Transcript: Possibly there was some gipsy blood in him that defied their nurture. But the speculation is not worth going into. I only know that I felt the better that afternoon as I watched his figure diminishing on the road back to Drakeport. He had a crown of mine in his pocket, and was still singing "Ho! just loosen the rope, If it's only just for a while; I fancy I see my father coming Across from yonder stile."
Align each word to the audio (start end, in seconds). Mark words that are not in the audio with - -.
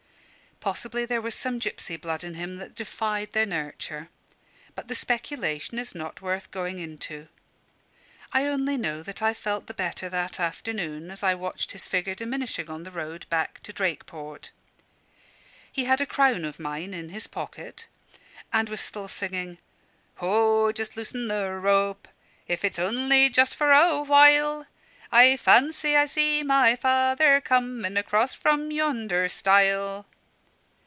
Possibly 0.63 1.05
there 1.07 1.21
was 1.23 1.33
some 1.33 1.57
gipsy 1.57 1.97
blood 1.97 2.23
in 2.23 2.35
him 2.35 2.57
that 2.57 2.75
defied 2.75 3.33
their 3.33 3.47
nurture. 3.47 4.09
But 4.75 4.89
the 4.89 4.93
speculation 4.93 5.79
is 5.79 5.95
not 5.95 6.21
worth 6.21 6.51
going 6.51 6.77
into. 6.77 7.29
I 8.31 8.45
only 8.45 8.77
know 8.77 9.01
that 9.01 9.23
I 9.23 9.33
felt 9.33 9.65
the 9.65 9.73
better 9.73 10.07
that 10.09 10.39
afternoon 10.39 11.09
as 11.09 11.23
I 11.23 11.33
watched 11.33 11.71
his 11.71 11.87
figure 11.87 12.13
diminishing 12.13 12.69
on 12.69 12.83
the 12.83 12.91
road 12.91 13.25
back 13.27 13.63
to 13.63 13.73
Drakeport. 13.73 14.51
He 15.71 15.85
had 15.85 15.99
a 15.99 16.05
crown 16.05 16.45
of 16.45 16.59
mine 16.59 16.93
in 16.93 17.09
his 17.09 17.25
pocket, 17.25 17.87
and 18.53 18.69
was 18.69 18.81
still 18.81 19.07
singing 19.07 19.57
"Ho! 20.17 20.71
just 20.71 20.95
loosen 20.95 21.27
the 21.27 21.51
rope, 21.55 22.07
If 22.47 22.63
it's 22.63 22.77
only 22.77 23.29
just 23.31 23.55
for 23.55 23.71
a 23.71 24.03
while; 24.03 24.67
I 25.11 25.37
fancy 25.37 25.95
I 25.95 26.05
see 26.05 26.43
my 26.43 26.75
father 26.75 27.41
coming 27.41 27.97
Across 27.97 28.35
from 28.35 28.69
yonder 28.69 29.27
stile." 29.27 30.05